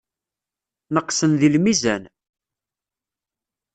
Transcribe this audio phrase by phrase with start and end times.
[0.93, 2.03] Neqsen deg lmizan.